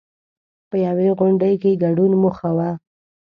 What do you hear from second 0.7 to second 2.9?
یوې غونډې کې ګډون موخه وه.